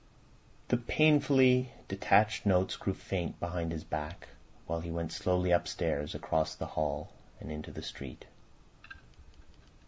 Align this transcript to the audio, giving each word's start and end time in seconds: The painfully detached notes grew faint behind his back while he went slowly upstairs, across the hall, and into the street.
The 0.69 0.77
painfully 0.77 1.73
detached 1.87 2.43
notes 2.43 2.75
grew 2.75 2.95
faint 2.95 3.39
behind 3.39 3.71
his 3.71 3.83
back 3.83 4.29
while 4.65 4.79
he 4.79 4.89
went 4.89 5.11
slowly 5.11 5.51
upstairs, 5.51 6.15
across 6.15 6.55
the 6.55 6.65
hall, 6.73 7.11
and 7.39 7.51
into 7.51 7.69
the 7.69 7.83
street. 7.83 8.25